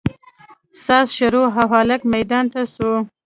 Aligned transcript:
ساز 0.83 1.07
شروع 1.17 1.47
او 1.59 1.65
هلک 1.73 2.01
ميدان 2.13 2.45
ته 2.53 2.61
سو. 2.73 2.89